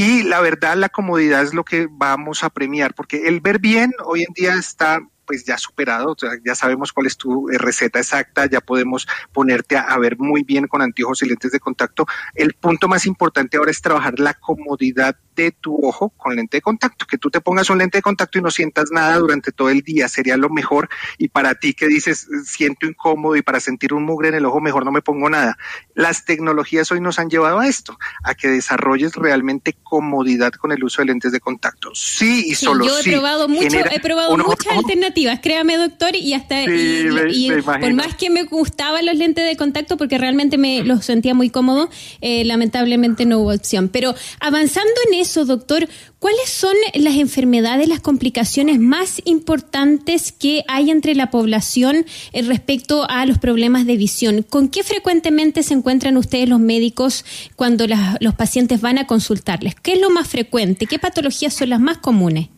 Y 0.00 0.22
la 0.22 0.40
verdad, 0.40 0.76
la 0.76 0.88
comodidad 0.88 1.42
es 1.42 1.52
lo 1.52 1.62
que 1.62 1.86
vamos 1.90 2.42
a 2.42 2.48
premiar, 2.48 2.94
porque 2.94 3.28
el 3.28 3.40
ver 3.40 3.58
bien 3.58 3.92
hoy 4.02 4.22
en 4.22 4.32
día 4.32 4.54
está 4.54 5.02
pues 5.30 5.44
ya 5.44 5.56
superado, 5.58 6.16
ya 6.44 6.56
sabemos 6.56 6.92
cuál 6.92 7.06
es 7.06 7.16
tu 7.16 7.48
eh, 7.50 7.56
receta 7.56 8.00
exacta, 8.00 8.46
ya 8.46 8.60
podemos 8.60 9.06
ponerte 9.32 9.76
a, 9.76 9.96
ver 9.98 10.18
muy 10.18 10.42
bien 10.42 10.66
con 10.66 10.82
anteojos 10.82 11.22
y 11.22 11.26
lentes 11.26 11.52
de 11.52 11.60
contacto. 11.60 12.04
El 12.34 12.54
punto 12.54 12.88
más 12.88 13.06
importante 13.06 13.56
ahora 13.56 13.70
es 13.70 13.80
trabajar 13.80 14.18
la 14.18 14.34
comodidad 14.34 15.14
de 15.36 15.52
tu 15.52 15.86
ojo 15.86 16.08
con 16.16 16.34
lente 16.34 16.56
de 16.56 16.62
contacto, 16.62 17.06
que 17.06 17.16
tú 17.16 17.30
te 17.30 17.40
pongas 17.40 17.70
un 17.70 17.78
lente 17.78 17.98
de 17.98 18.02
contacto 18.02 18.38
y 18.38 18.42
no 18.42 18.50
sientas 18.50 18.90
nada 18.90 19.18
durante 19.18 19.52
todo 19.52 19.70
el 19.70 19.82
día, 19.82 20.08
sería 20.08 20.36
lo 20.36 20.50
mejor. 20.50 20.88
Y 21.16 21.28
para 21.28 21.54
ti 21.54 21.74
que 21.74 21.86
dices, 21.86 22.26
siento 22.44 22.86
incómodo 22.86 23.36
y 23.36 23.42
para 23.42 23.60
sentir 23.60 23.94
un 23.94 24.04
mugre 24.04 24.30
en 24.30 24.34
el 24.34 24.46
ojo, 24.46 24.60
mejor 24.60 24.84
no 24.84 24.90
me 24.90 25.00
pongo 25.00 25.30
nada. 25.30 25.56
Las 25.94 26.24
tecnologías 26.24 26.90
hoy 26.90 27.00
nos 27.00 27.20
han 27.20 27.30
llevado 27.30 27.60
a 27.60 27.68
esto, 27.68 27.96
a 28.24 28.34
que 28.34 28.48
desarrolles 28.48 29.14
realmente 29.14 29.76
comodidad 29.84 30.50
con 30.54 30.72
el 30.72 30.82
uso 30.82 31.02
de 31.02 31.06
lentes 31.06 31.30
de 31.30 31.38
contacto. 31.38 31.94
Sí 31.94 32.46
y 32.48 32.54
solo 32.56 32.84
yo 32.84 32.98
he 32.98 33.04
Probado 33.04 33.48
mucho, 33.48 33.78
he 33.90 34.00
probado 34.00 34.36
muchas 34.36 34.76
alternativas 34.76 35.19
créame 35.40 35.76
doctor, 35.76 36.16
y 36.16 36.32
hasta 36.34 36.62
y, 36.62 37.50
por 37.64 37.94
más 37.94 38.14
que 38.14 38.30
me 38.30 38.44
gustaban 38.44 39.06
los 39.06 39.16
lentes 39.16 39.46
de 39.46 39.56
contacto, 39.56 39.96
porque 39.96 40.18
realmente 40.18 40.58
me 40.58 40.82
los 40.84 41.04
sentía 41.04 41.34
muy 41.34 41.50
cómodo, 41.50 41.88
eh, 42.20 42.44
lamentablemente 42.44 43.26
no 43.26 43.38
hubo 43.38 43.52
opción. 43.52 43.88
Pero 43.88 44.14
avanzando 44.40 44.92
en 45.08 45.18
eso, 45.18 45.44
doctor, 45.44 45.88
¿cuáles 46.18 46.48
son 46.48 46.74
las 46.94 47.16
enfermedades, 47.16 47.88
las 47.88 48.00
complicaciones 48.00 48.78
más 48.78 49.20
importantes 49.24 50.32
que 50.32 50.64
hay 50.68 50.90
entre 50.90 51.14
la 51.14 51.30
población 51.30 52.06
eh, 52.32 52.42
respecto 52.42 53.08
a 53.08 53.26
los 53.26 53.38
problemas 53.38 53.86
de 53.86 53.96
visión? 53.96 54.42
¿Con 54.42 54.68
qué 54.68 54.82
frecuentemente 54.82 55.62
se 55.62 55.74
encuentran 55.74 56.16
ustedes 56.16 56.48
los 56.48 56.60
médicos 56.60 57.24
cuando 57.56 57.86
los 58.20 58.34
pacientes 58.34 58.80
van 58.80 58.98
a 58.98 59.06
consultarles? 59.06 59.74
¿Qué 59.74 59.92
es 59.92 60.00
lo 60.00 60.10
más 60.10 60.28
frecuente? 60.28 60.86
¿Qué 60.86 60.98
patologías 60.98 61.54
son 61.54 61.70
las 61.70 61.80
más 61.80 61.98
comunes? 61.98 62.48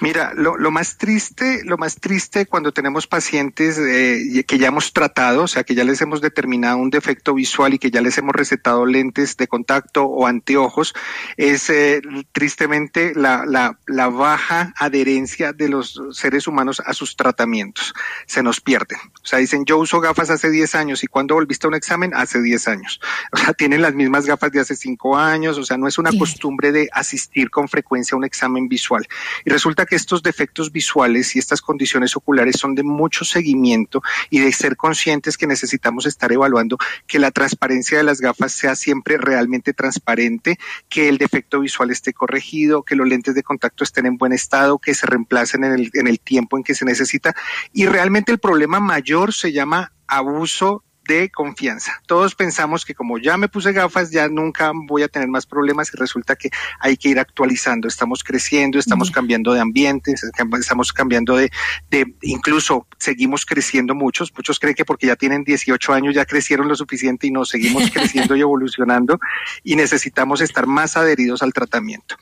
Mira, 0.00 0.32
lo, 0.34 0.56
lo, 0.56 0.70
más 0.70 0.96
triste, 0.96 1.62
lo 1.64 1.78
más 1.78 1.96
triste 1.96 2.46
cuando 2.46 2.72
tenemos 2.72 3.06
pacientes 3.06 3.78
eh, 3.78 4.44
que 4.46 4.58
ya 4.58 4.68
hemos 4.68 4.92
tratado, 4.92 5.44
o 5.44 5.48
sea, 5.48 5.64
que 5.64 5.74
ya 5.74 5.84
les 5.84 6.00
hemos 6.00 6.20
determinado 6.20 6.78
un 6.78 6.90
defecto 6.90 7.34
visual 7.34 7.74
y 7.74 7.78
que 7.78 7.90
ya 7.90 8.00
les 8.00 8.18
hemos 8.18 8.34
recetado 8.34 8.86
lentes 8.86 9.36
de 9.36 9.48
contacto 9.48 10.04
o 10.04 10.26
anteojos, 10.26 10.94
es 11.36 11.70
eh, 11.70 12.02
tristemente 12.32 13.12
la, 13.14 13.44
la, 13.46 13.78
la, 13.86 14.08
baja 14.08 14.74
adherencia 14.76 15.52
de 15.52 15.68
los 15.68 16.00
seres 16.12 16.46
humanos 16.46 16.82
a 16.84 16.92
sus 16.94 17.16
tratamientos. 17.16 17.94
Se 18.26 18.42
nos 18.42 18.60
pierden. 18.60 18.98
O 19.22 19.26
sea, 19.26 19.38
dicen, 19.38 19.64
yo 19.64 19.78
uso 19.78 20.00
gafas 20.00 20.30
hace 20.30 20.50
10 20.50 20.74
años 20.74 21.04
y 21.04 21.06
cuando 21.06 21.34
volviste 21.34 21.66
a 21.66 21.68
un 21.68 21.74
examen, 21.74 22.12
hace 22.14 22.40
10 22.40 22.68
años. 22.68 23.00
O 23.32 23.36
sea, 23.38 23.54
tienen 23.54 23.82
las 23.82 23.94
mismas 23.94 24.26
gafas 24.26 24.52
de 24.52 24.60
hace 24.60 24.76
5 24.76 25.16
años, 25.16 25.58
o 25.58 25.64
sea, 25.64 25.78
no 25.78 25.88
es 25.88 25.98
una 25.98 26.10
costumbre 26.18 26.72
de 26.72 26.88
asistir 26.92 27.50
con 27.50 27.68
frecuencia 27.68 28.14
a 28.14 28.18
un 28.18 28.24
examen 28.24 28.68
visual. 28.68 29.06
Y 29.44 29.50
resulta 29.62 29.86
que 29.86 29.94
estos 29.94 30.24
defectos 30.24 30.72
visuales 30.72 31.36
y 31.36 31.38
estas 31.38 31.60
condiciones 31.60 32.16
oculares 32.16 32.56
son 32.58 32.74
de 32.74 32.82
mucho 32.82 33.24
seguimiento 33.24 34.02
y 34.28 34.40
de 34.40 34.50
ser 34.50 34.76
conscientes 34.76 35.36
que 35.36 35.46
necesitamos 35.46 36.04
estar 36.04 36.32
evaluando 36.32 36.78
que 37.06 37.20
la 37.20 37.30
transparencia 37.30 37.96
de 37.96 38.02
las 38.02 38.20
gafas 38.20 38.50
sea 38.50 38.74
siempre 38.74 39.18
realmente 39.18 39.72
transparente, 39.72 40.58
que 40.88 41.08
el 41.08 41.16
defecto 41.16 41.60
visual 41.60 41.92
esté 41.92 42.12
corregido, 42.12 42.82
que 42.82 42.96
los 42.96 43.06
lentes 43.06 43.36
de 43.36 43.44
contacto 43.44 43.84
estén 43.84 44.06
en 44.06 44.16
buen 44.16 44.32
estado, 44.32 44.80
que 44.80 44.94
se 44.94 45.06
reemplacen 45.06 45.62
en 45.62 45.74
el, 45.74 45.90
en 45.94 46.08
el 46.08 46.18
tiempo 46.18 46.56
en 46.56 46.64
que 46.64 46.74
se 46.74 46.84
necesita. 46.84 47.32
Y 47.72 47.86
realmente 47.86 48.32
el 48.32 48.40
problema 48.40 48.80
mayor 48.80 49.32
se 49.32 49.52
llama 49.52 49.92
abuso 50.08 50.82
de 51.06 51.30
confianza. 51.30 52.00
Todos 52.06 52.34
pensamos 52.34 52.84
que 52.84 52.94
como 52.94 53.18
ya 53.18 53.36
me 53.36 53.48
puse 53.48 53.72
gafas, 53.72 54.10
ya 54.10 54.28
nunca 54.28 54.72
voy 54.74 55.02
a 55.02 55.08
tener 55.08 55.28
más 55.28 55.46
problemas 55.46 55.90
y 55.92 55.96
resulta 55.96 56.36
que 56.36 56.50
hay 56.80 56.96
que 56.96 57.08
ir 57.08 57.18
actualizando. 57.18 57.88
Estamos 57.88 58.22
creciendo, 58.22 58.78
estamos 58.78 59.10
cambiando 59.10 59.52
de 59.52 59.60
ambientes, 59.60 60.22
estamos 60.58 60.92
cambiando 60.92 61.36
de, 61.36 61.50
de, 61.90 62.14
incluso 62.22 62.86
seguimos 62.98 63.44
creciendo 63.44 63.94
muchos. 63.94 64.32
Muchos 64.36 64.58
creen 64.58 64.74
que 64.74 64.84
porque 64.84 65.06
ya 65.06 65.16
tienen 65.16 65.44
18 65.44 65.92
años 65.92 66.14
ya 66.14 66.24
crecieron 66.24 66.68
lo 66.68 66.74
suficiente 66.74 67.26
y 67.26 67.30
no, 67.30 67.44
seguimos 67.44 67.90
creciendo 67.92 68.36
y 68.36 68.40
evolucionando 68.40 69.18
y 69.62 69.76
necesitamos 69.76 70.40
estar 70.40 70.66
más 70.66 70.96
adheridos 70.96 71.42
al 71.42 71.52
tratamiento. 71.52 72.16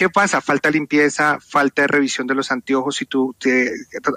¿Qué 0.00 0.08
pasa? 0.08 0.40
Falta 0.40 0.70
limpieza, 0.70 1.38
falta 1.46 1.82
de 1.82 1.88
revisión 1.88 2.26
de 2.26 2.34
los 2.34 2.50
anteojos. 2.50 3.02
Y 3.02 3.04
tú, 3.04 3.36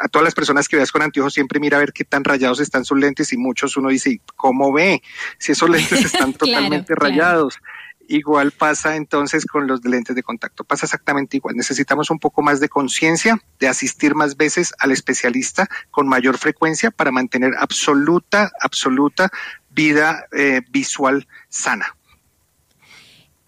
a 0.02 0.08
todas 0.08 0.24
las 0.24 0.34
personas 0.34 0.70
que 0.70 0.78
veas 0.78 0.94
con 0.94 1.02
anteojos, 1.02 1.34
siempre 1.34 1.60
mira 1.60 1.76
a 1.76 1.82
ver 1.82 1.92
qué 1.92 2.06
tan 2.06 2.24
rayados 2.24 2.62
están 2.62 2.86
sus 2.86 2.98
lentes. 2.98 3.34
Y 3.34 3.38
muchos 3.38 3.76
uno 3.76 3.90
dice, 3.90 4.22
¿cómo 4.38 4.72
ve? 4.72 5.04
Si 5.40 5.52
esos 5.52 5.70
lentes 5.70 5.92
están 6.06 6.32
totalmente 6.32 6.96
rayados. 6.96 7.60
Igual 8.08 8.52
pasa 8.52 8.96
entonces 8.96 9.46
con 9.46 9.68
los 9.68 9.84
lentes 9.84 10.16
de 10.16 10.24
contacto, 10.24 10.64
pasa 10.64 10.86
exactamente 10.86 11.36
igual. 11.36 11.58
Necesitamos 11.58 12.10
un 12.10 12.20
poco 12.20 12.42
más 12.42 12.62
de 12.62 12.70
conciencia, 12.70 13.38
de 13.60 13.68
asistir 13.68 14.16
más 14.16 14.38
veces 14.38 14.74
al 14.80 14.94
especialista 14.94 15.68
con 15.92 16.08
mayor 16.08 16.38
frecuencia 16.38 16.92
para 16.92 17.12
mantener 17.12 17.56
absoluta, 17.60 18.54
absoluta 18.62 19.30
vida 19.70 20.28
eh, 20.32 20.62
visual 20.72 21.28
sana. 21.50 21.98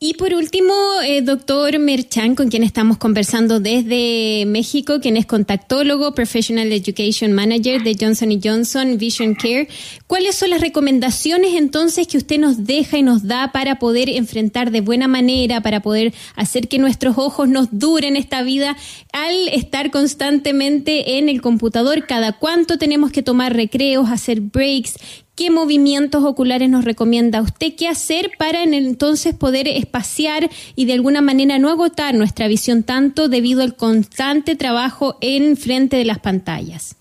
Y 0.08 0.14
por 0.14 0.36
último, 0.36 0.76
eh, 1.04 1.24
doctor 1.24 1.80
Merchan, 1.80 2.36
con 2.36 2.50
quien 2.50 2.62
estamos 2.62 3.00
conversando 3.00 3.60
desde 3.60 4.46
México, 4.46 5.00
quien 5.02 5.18
es 5.18 5.26
contactólogo, 5.26 6.14
Professional 6.14 6.72
Education 6.72 7.34
Manager 7.34 7.82
de 7.82 7.98
Johnson 8.00 8.40
Johnson 8.40 9.00
Vision 9.00 9.34
Care. 9.34 9.68
¿Cuáles 10.06 10.36
son 10.36 10.52
las 10.52 10.62
recomendaciones 10.62 11.56
entonces 11.56 12.06
que 12.06 12.20
usted 12.20 12.38
nos 12.38 12.68
deja 12.68 13.00
y 13.00 13.02
nos 13.02 13.24
da 13.24 13.52
para 13.52 13.80
poder 13.80 14.10
enfrentar 14.10 14.70
de 14.70 14.82
buena 14.82 15.08
manera, 15.08 15.62
para 15.62 15.80
poder 15.80 16.14
hacer 16.36 16.68
que 16.68 16.78
nuestros 16.78 17.18
ojos 17.18 17.50
nos 17.50 17.70
duren 17.72 18.16
esta 18.16 18.44
vida 18.44 18.78
al 19.12 19.48
estar 19.54 19.90
constantemente 19.90 21.18
en 21.18 21.30
el 21.30 21.42
computador? 21.42 22.06
¿Cada 22.06 22.34
cuánto 22.34 22.78
tenemos 22.78 23.12
que 23.12 23.24
tomar 23.24 23.56
recreos, 23.56 24.12
hacer 24.12 24.40
breaks? 24.40 25.00
¿Qué 25.36 25.52
movimientos 25.52 26.24
oculares 26.24 26.70
nos 26.70 26.86
recomienda 26.86 27.42
usted? 27.42 27.74
¿Qué 27.78 27.90
hacer 27.90 28.32
para 28.38 28.64
entonces 28.64 29.36
poder 29.36 29.68
espaciar 29.68 30.50
y 30.78 30.86
de 30.86 30.94
alguna 30.94 31.22
manera 31.22 31.60
no 31.60 31.70
agotar 31.70 32.16
nuestra 32.16 32.48
visión 32.48 32.84
tanto 32.84 33.28
debido 33.28 33.62
al 33.62 33.76
constante 33.76 34.56
trabajo 34.56 35.18
en 35.20 35.58
frente 35.58 35.98
de 35.98 36.06
las 36.06 36.20
pantallas? 36.20 36.96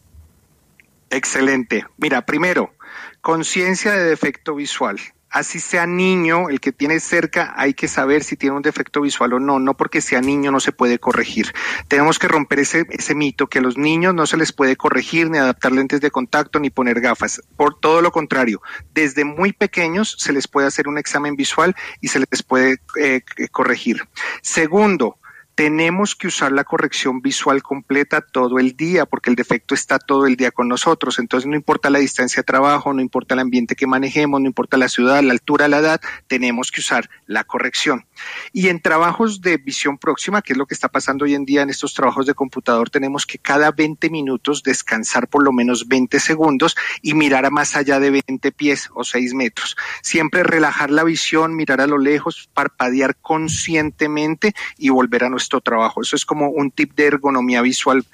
Excelente. 1.11 1.87
Mira, 1.97 2.27
primero, 2.27 2.75
conciencia 3.21 3.93
de 3.93 4.05
defecto 4.05 4.57
visual 4.57 4.99
así 5.35 5.59
sea 5.59 5.85
niño, 5.85 6.49
el 6.49 6.61
que 6.61 6.71
tiene 6.71 7.01
cerca, 7.01 7.55
hay 7.57 7.75
que 7.75 7.89
saber 7.89 8.23
si 8.23 8.37
tiene 8.37 8.55
un 8.55 8.63
defecto 8.63 9.01
visual 9.01 9.33
o 9.35 9.41
no. 9.41 9.59
No 9.59 9.77
porque 9.77 10.01
sea 10.01 10.21
niño 10.21 10.53
no 10.53 10.61
se 10.61 10.71
puede 10.71 11.01
corregir. 11.01 11.53
Tenemos 11.89 12.21
que 12.21 12.29
romper 12.29 12.61
ese, 12.61 12.87
ese 12.91 13.17
mito 13.17 13.49
que 13.49 13.59
a 13.59 13.63
los 13.63 13.77
niños 13.77 14.15
no 14.15 14.27
se 14.27 14.37
les 14.37 14.53
puede 14.53 14.77
corregir, 14.77 15.29
ni 15.29 15.39
adaptar 15.39 15.73
lentes 15.73 16.01
de 16.01 16.13
contacto, 16.13 16.61
ni 16.61 16.71
poner 16.71 17.01
gafas. 17.01 17.43
Por 17.57 17.79
todo 17.81 18.01
lo 18.01 18.13
contrario, 18.13 18.63
desde 18.95 19.25
muy 19.25 19.53
pequeños 19.53 20.17
se 20.21 20.33
les 20.33 20.47
puede 20.47 20.69
hacer 20.69 20.87
un 20.87 20.99
examen 20.99 21.35
visual 21.35 21.75
y 22.01 22.09
se 22.09 22.21
les 22.21 22.43
puede 22.45 22.77
eh, 22.97 23.23
corregir. 23.51 24.07
Segundo, 24.41 25.19
tenemos 25.55 26.17
que 26.17 26.27
usar 26.27 26.53
la 26.53 26.65
corrección 26.65 27.21
visual 27.21 27.63
completa 27.63 28.21
todo 28.21 28.59
el 28.59 28.77
día, 28.77 29.07
porque 29.07 29.31
el 29.31 29.37
defecto 29.37 29.75
está 29.75 29.99
todo 29.99 30.27
el 30.27 30.37
día 30.37 30.51
con 30.51 30.69
nosotros. 30.69 31.19
Entonces, 31.19 31.49
no 31.49 31.55
importa 31.55 31.91
la 31.91 32.01
distancia 32.01 32.41
de 32.41 32.45
trabajo, 32.45 32.93
no 32.93 33.01
importa 33.01 33.35
el 33.35 33.41
ambiente 33.41 33.77
que 33.77 33.87
manejemos, 33.87 34.41
no 34.41 34.47
importa 34.47 34.77
la 34.77 34.89
ciudad, 34.89 35.23
la 35.23 35.33
altura, 35.33 35.69
la 35.69 35.79
edad, 35.79 36.01
tenemos 36.27 36.73
que 36.73 36.81
usar 36.81 37.09
la 37.27 37.45
corrección. 37.45 38.07
Y 38.53 38.69
en 38.69 38.81
trabajos 38.81 39.41
de 39.41 39.57
visión 39.57 39.99
próxima, 39.99 40.43
que 40.43 40.55
es 40.55 40.59
lo 40.59 40.67
que 40.67 40.75
está 40.75 40.89
pasando 40.89 41.25
hoy 41.25 41.35
en 41.35 41.45
día 41.45 41.63
en 41.63 41.71
estos 41.71 41.95
trabajos 41.95 42.27
de 42.27 42.35
computador, 42.35 42.91
tenemos 42.91 43.27
que 43.27 43.39
cada 43.39 43.71
20 43.71 44.11
minutos 44.11 44.63
descansar 44.63 45.29
por 45.29 45.45
lo 45.45 45.53
menos 45.53 45.89
20 45.89 46.19
segundos 46.21 46.77
y 47.03 47.15
mirar 47.15 47.47
a 47.47 47.51
más 47.51 47.77
allá 47.77 48.01
de 48.01 48.11
20 48.11 48.53
pies 48.53 48.91
o 48.95 49.05
6 49.05 49.35
metros. 49.35 49.77
Siempre 50.03 50.43
relajar 50.43 50.91
la 50.91 51.05
visión, 51.05 51.55
mirar 51.55 51.81
a 51.81 51.87
lo 51.87 51.99
lejos, 51.99 52.49
parpadear 52.55 53.17
conscientemente 53.17 54.55
y 54.79 54.89
volver 54.89 55.25
a 55.25 55.29
nuestro 55.45 55.61
trabajo. 55.61 56.01
Eso 56.01 56.17
es 56.17 56.25
como 56.25 56.49
un 56.49 56.71
tip 56.71 56.95
de 56.95 57.07
ergonomía 57.07 57.61
visual. 57.61 58.05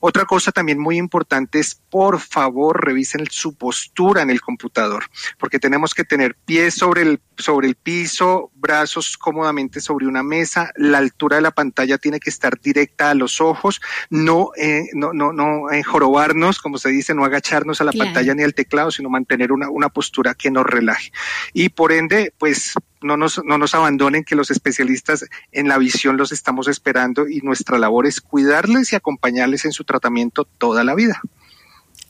Otra 0.00 0.24
cosa 0.24 0.50
también 0.50 0.78
muy 0.78 0.96
importante 0.96 1.60
es, 1.60 1.80
por 1.90 2.18
favor, 2.18 2.84
revisen 2.84 3.26
su 3.30 3.54
postura 3.54 4.22
en 4.22 4.30
el 4.30 4.40
computador, 4.40 5.04
porque 5.38 5.60
tenemos 5.60 5.94
que 5.94 6.04
tener 6.04 6.34
pies 6.34 6.74
sobre 6.74 7.02
el, 7.02 7.20
sobre 7.36 7.68
el 7.68 7.76
piso, 7.76 8.50
brazos 8.54 9.16
cómodamente 9.16 9.80
sobre 9.80 10.06
una 10.06 10.22
mesa, 10.22 10.72
la 10.76 10.98
altura 10.98 11.36
de 11.36 11.42
la 11.42 11.52
pantalla 11.52 11.98
tiene 11.98 12.18
que 12.18 12.30
estar 12.30 12.60
directa 12.60 13.10
a 13.10 13.14
los 13.14 13.40
ojos, 13.40 13.80
no, 14.10 14.50
eh, 14.56 14.86
no, 14.94 15.12
no, 15.12 15.32
no 15.32 15.70
eh, 15.70 15.82
jorobarnos, 15.84 16.58
como 16.58 16.78
se 16.78 16.88
dice, 16.88 17.14
no 17.14 17.24
agacharnos 17.24 17.80
a 17.80 17.84
la 17.84 17.92
pantalla 17.92 18.34
ni 18.34 18.42
al 18.42 18.54
teclado, 18.54 18.90
sino 18.90 19.08
mantener 19.08 19.52
una, 19.52 19.70
una 19.70 19.88
postura 19.88 20.34
que 20.34 20.50
nos 20.50 20.66
relaje. 20.66 21.12
Y 21.52 21.68
por 21.68 21.92
ende, 21.92 22.32
pues 22.38 22.74
no 23.02 23.16
nos, 23.16 23.42
no 23.44 23.58
nos 23.58 23.74
abandonen, 23.74 24.24
que 24.24 24.36
los 24.36 24.50
especialistas 24.50 25.26
en 25.52 25.68
la 25.68 25.78
visión 25.78 26.16
los 26.16 26.32
estamos 26.32 26.68
esperando 26.68 27.28
y 27.28 27.40
nuestra 27.40 27.78
labor 27.78 28.06
es 28.06 28.20
cuidarles 28.20 28.92
y 28.92 28.96
acompañarles 28.96 29.64
en 29.64 29.72
su 29.72 29.84
tratamiento 29.84 30.44
toda 30.58 30.84
la 30.84 30.94
vida. 30.94 31.20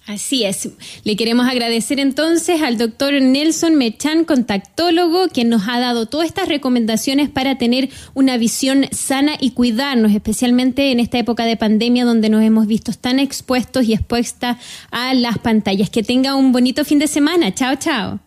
Así 0.07 0.43
es. 0.43 0.69
Le 1.05 1.15
queremos 1.15 1.49
agradecer 1.49 2.01
entonces 2.01 2.61
al 2.61 2.77
doctor 2.77 3.13
Nelson 3.13 3.77
Mechan, 3.77 4.25
contactólogo, 4.25 5.29
quien 5.29 5.49
nos 5.49 5.69
ha 5.69 5.79
dado 5.79 6.07
todas 6.07 6.27
estas 6.27 6.49
recomendaciones 6.49 7.31
para 7.31 7.57
tener 7.57 7.89
una 8.13 8.37
visión 8.37 8.87
sana 8.91 9.37
y 9.39 9.53
cuidarnos, 9.53 10.11
especialmente 10.11 10.91
en 10.91 10.99
esta 10.99 11.19
época 11.19 11.45
de 11.45 11.57
pandemia 11.57 12.05
donde 12.05 12.31
nos 12.31 12.43
hemos 12.43 12.67
visto 12.67 12.93
tan 12.93 13.21
expuestos 13.21 13.85
y 13.85 13.95
expuestas 13.95 14.57
a 14.91 15.15
las 15.15 15.39
pantallas. 15.39 15.89
Que 15.89 16.03
tenga 16.03 16.35
un 16.35 16.51
bonito 16.51 16.85
fin 16.85 16.99
de 16.99 17.07
semana. 17.07 17.55
Chao, 17.55 17.77
chao. 17.77 18.19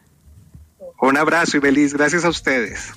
Un 1.00 1.18
abrazo 1.18 1.58
y 1.58 1.62
feliz. 1.62 1.94
Gracias 1.94 2.26
a 2.26 2.30
ustedes. 2.30 2.94